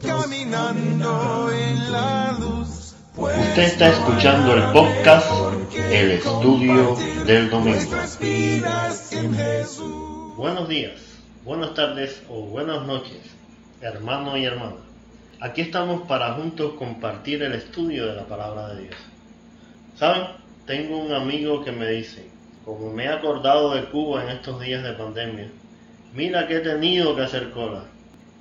[0.00, 2.94] caminando en la luz.
[3.16, 5.30] Usted está escuchando el podcast
[5.90, 7.78] El Estudio del Domingo.
[10.36, 11.00] Buenos días,
[11.44, 13.20] buenas tardes o buenas noches,
[13.80, 14.76] hermano y hermana.
[15.40, 18.96] Aquí estamos para juntos compartir el estudio de la palabra de Dios.
[19.96, 20.28] ¿Saben?
[20.66, 22.28] Tengo un amigo que me dice,
[22.64, 25.50] como me he acordado de Cuba en estos días de pandemia,
[26.12, 27.84] mira que he tenido que hacer cola.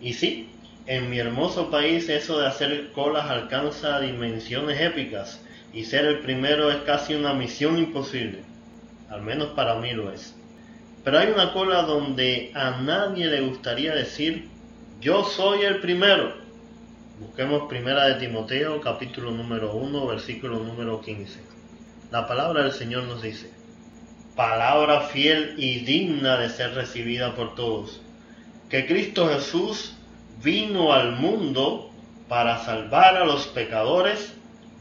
[0.00, 0.50] Y sí,
[0.86, 5.40] en mi hermoso país eso de hacer colas alcanza dimensiones épicas
[5.72, 8.42] y ser el primero es casi una misión imposible.
[9.10, 10.34] Al menos para mí lo es.
[11.04, 14.48] Pero hay una cola donde a nadie le gustaría decir
[15.00, 16.34] yo soy el primero.
[17.20, 21.40] Busquemos primera de Timoteo capítulo número 1 versículo número 15.
[22.10, 23.50] La palabra del Señor nos dice,
[24.38, 28.00] palabra fiel y digna de ser recibida por todos,
[28.70, 29.96] que Cristo Jesús
[30.44, 31.90] vino al mundo
[32.28, 34.32] para salvar a los pecadores,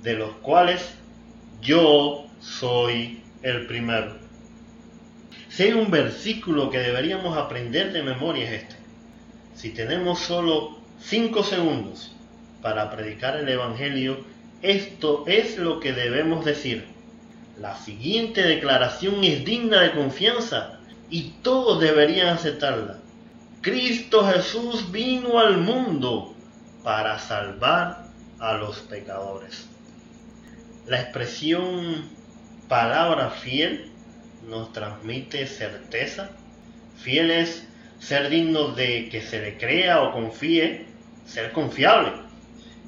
[0.03, 0.93] de los cuales
[1.59, 4.15] yo soy el primero.
[5.49, 8.75] Si hay un versículo que deberíamos aprender de memoria es este.
[9.55, 12.15] Si tenemos solo cinco segundos
[12.61, 14.23] para predicar el Evangelio,
[14.61, 16.96] esto es lo que debemos decir.
[17.59, 20.77] La siguiente declaración es digna de confianza
[21.09, 22.97] y todos deberían aceptarla.
[23.61, 26.35] Cristo Jesús vino al mundo
[26.83, 28.05] para salvar
[28.39, 29.67] a los pecadores.
[30.85, 32.07] La expresión
[32.67, 33.91] palabra fiel
[34.47, 36.29] nos transmite certeza.
[36.97, 37.67] Fiel es
[37.99, 40.85] ser digno de que se le crea o confíe,
[41.25, 42.11] ser confiable.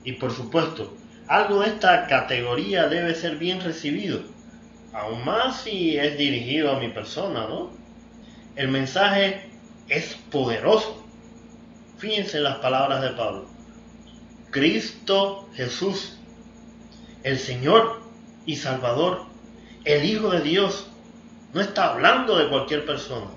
[0.03, 0.95] Y por supuesto,
[1.27, 4.21] algo de esta categoría debe ser bien recibido,
[4.93, 7.71] aún más si es dirigido a mi persona, ¿no?
[8.55, 9.49] El mensaje
[9.87, 11.03] es poderoso.
[11.97, 13.45] Fíjense en las palabras de Pablo.
[14.51, 16.17] Cristo Jesús,
[17.23, 18.01] el Señor
[18.45, 19.25] y Salvador,
[19.85, 20.87] el Hijo de Dios,
[21.53, 23.27] no está hablando de cualquier persona.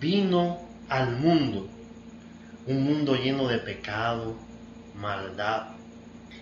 [0.00, 1.68] Vino al mundo,
[2.66, 4.34] un mundo lleno de pecado,
[4.94, 5.68] maldad.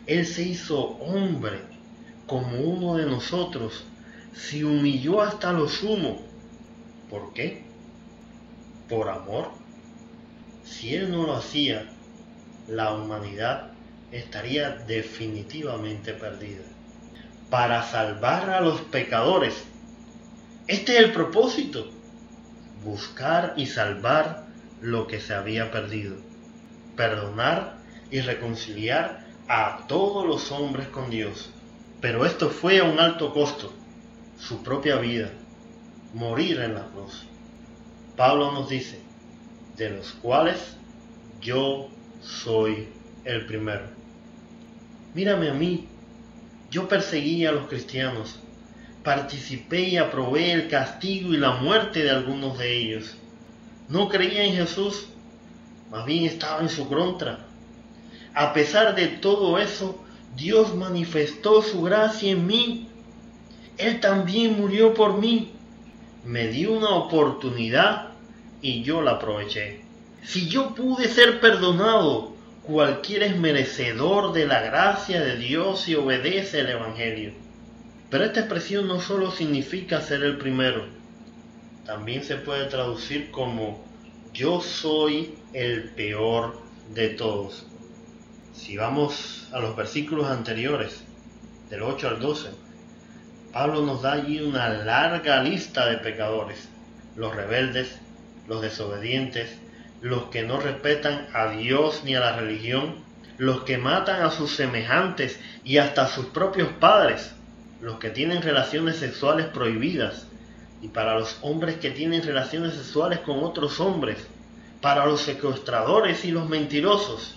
[0.06, 1.60] Él se hizo hombre
[2.26, 3.84] como uno de nosotros,
[4.34, 6.20] se humilló hasta lo sumo.
[7.08, 7.62] ¿Por qué?
[8.88, 9.50] Por amor.
[10.64, 11.90] Si Él no lo hacía,
[12.68, 13.72] la humanidad
[14.10, 16.64] estaría definitivamente perdida.
[17.50, 19.64] Para salvar a los pecadores.
[20.66, 21.90] Este es el propósito.
[22.84, 24.46] Buscar y salvar
[24.80, 26.16] lo que se había perdido.
[26.96, 27.76] Perdonar
[28.10, 31.50] y reconciliar a todos los hombres con Dios.
[32.00, 33.72] Pero esto fue a un alto costo,
[34.46, 35.30] su propia vida,
[36.12, 37.24] morir en la cruz.
[38.16, 39.00] Pablo nos dice,
[39.76, 40.76] de los cuales
[41.40, 41.88] yo
[42.22, 42.88] soy
[43.24, 43.86] el primero.
[45.14, 45.88] Mírame a mí,
[46.70, 48.38] yo perseguí a los cristianos,
[49.02, 53.16] participé y aprobé el castigo y la muerte de algunos de ellos.
[53.88, 55.06] No creía en Jesús,
[55.90, 57.46] más bien estaba en su contra.
[58.34, 60.04] A pesar de todo eso,
[60.36, 62.88] Dios manifestó su gracia en mí.
[63.78, 65.52] Él también murió por mí.
[66.24, 68.08] Me dio una oportunidad
[68.62, 69.80] y yo la aproveché.
[70.22, 72.32] Si yo pude ser perdonado,
[72.62, 77.32] cualquiera es merecedor de la gracia de Dios y obedece el Evangelio.
[78.10, 80.86] Pero esta expresión no solo significa ser el primero,
[81.84, 83.84] también se puede traducir como
[84.32, 86.58] yo soy el peor
[86.94, 87.66] de todos.
[88.54, 91.04] Si vamos a los versículos anteriores,
[91.68, 92.50] del 8 al 12,
[93.54, 96.68] Pablo nos da allí una larga lista de pecadores,
[97.14, 98.00] los rebeldes,
[98.48, 99.48] los desobedientes,
[100.00, 102.96] los que no respetan a Dios ni a la religión,
[103.38, 107.32] los que matan a sus semejantes y hasta a sus propios padres,
[107.80, 110.26] los que tienen relaciones sexuales prohibidas,
[110.82, 114.18] y para los hombres que tienen relaciones sexuales con otros hombres,
[114.80, 117.36] para los secuestradores y los mentirosos,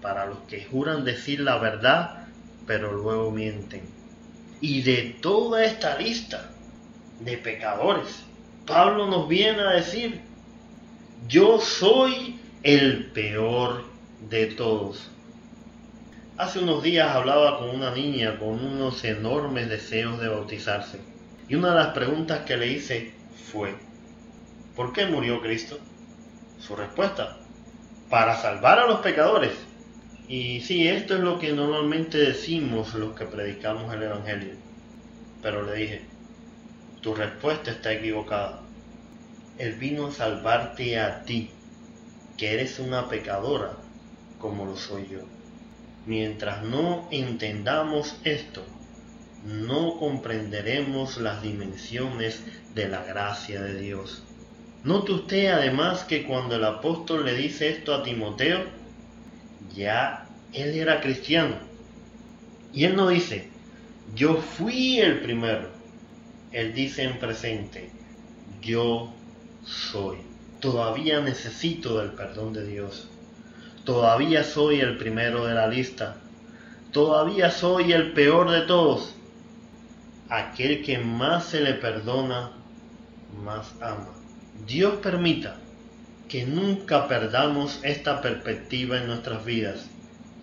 [0.00, 2.28] para los que juran decir la verdad,
[2.68, 3.95] pero luego mienten.
[4.68, 6.50] Y de toda esta lista
[7.20, 8.24] de pecadores,
[8.66, 10.22] Pablo nos viene a decir,
[11.28, 13.84] yo soy el peor
[14.28, 15.08] de todos.
[16.36, 20.98] Hace unos días hablaba con una niña con unos enormes deseos de bautizarse.
[21.48, 23.14] Y una de las preguntas que le hice
[23.52, 23.76] fue,
[24.74, 25.78] ¿por qué murió Cristo?
[26.58, 27.38] Su respuesta,
[28.10, 29.52] para salvar a los pecadores.
[30.28, 34.54] Y sí, esto es lo que normalmente decimos los que predicamos el Evangelio.
[35.40, 36.02] Pero le dije,
[37.00, 38.62] tu respuesta está equivocada.
[39.58, 41.50] Él vino a salvarte a ti.
[42.36, 43.72] que eres una pecadora
[44.38, 45.20] como lo soy yo.
[46.04, 48.62] Mientras no entendamos esto,
[49.44, 52.42] no comprenderemos las dimensiones
[52.74, 54.22] de la gracia de Dios.
[54.84, 58.64] Note usted además que cuando el apóstol le dice esto a Timoteo,
[59.76, 61.56] ya él era cristiano.
[62.72, 63.48] Y él no dice,
[64.14, 65.68] yo fui el primero.
[66.52, 67.90] Él dice en presente,
[68.62, 69.12] yo
[69.64, 70.18] soy.
[70.60, 73.08] Todavía necesito del perdón de Dios.
[73.84, 76.16] Todavía soy el primero de la lista.
[76.92, 79.14] Todavía soy el peor de todos.
[80.28, 82.52] Aquel que más se le perdona,
[83.44, 84.08] más ama.
[84.66, 85.56] Dios permita
[86.28, 89.88] que nunca perdamos esta perspectiva en nuestras vidas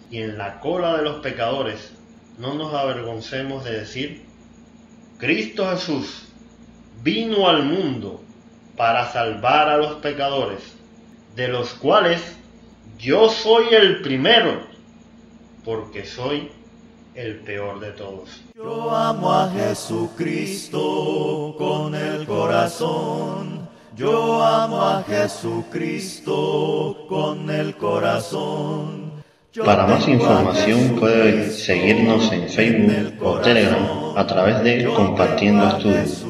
[0.09, 1.94] y en la cola de los pecadores
[2.38, 4.25] no nos avergoncemos de decir,
[5.18, 6.27] Cristo Jesús
[7.03, 8.21] vino al mundo
[8.75, 10.62] para salvar a los pecadores,
[11.35, 12.21] de los cuales
[12.97, 14.62] yo soy el primero,
[15.63, 16.50] porque soy
[17.15, 18.41] el peor de todos.
[18.56, 20.81] Yo amo a Jesucristo
[21.57, 23.72] con el corazón.
[23.95, 29.12] Yo amo a Jesucristo con el corazón.
[29.63, 33.86] Para más información puede seguirnos en Facebook o Telegram
[34.16, 36.25] a través de Compartiendo Estudios.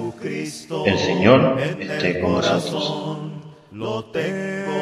[0.86, 3.20] El Señor esté con nosotros.
[3.72, 4.74] Lo tengo,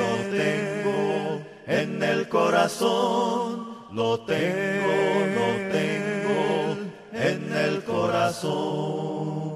[0.00, 3.68] lo tengo en el corazón.
[3.92, 6.78] Lo tengo, lo tengo
[7.12, 9.49] en el corazón.